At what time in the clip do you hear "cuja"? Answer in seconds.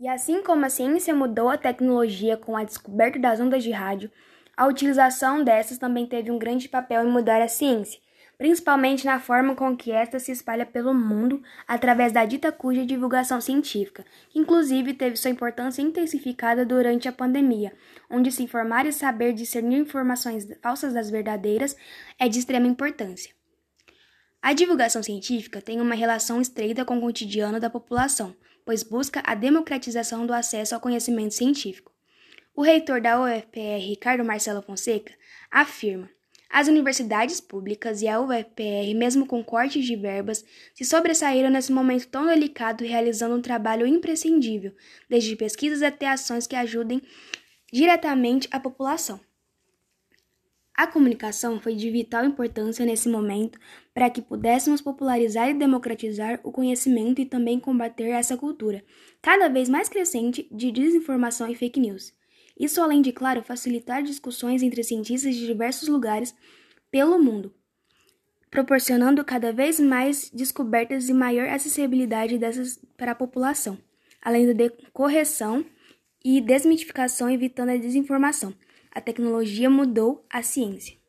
12.50-12.86